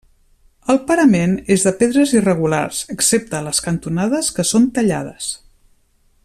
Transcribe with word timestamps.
El 0.73 0.79
parament 0.91 1.35
és 1.55 1.65
de 1.67 1.73
pedres 1.83 2.13
irregulars, 2.21 2.79
excepte 2.95 3.39
a 3.41 3.45
les 3.49 3.61
cantonades 3.67 4.31
que 4.39 4.47
són 4.55 4.67
tallades. 4.79 5.33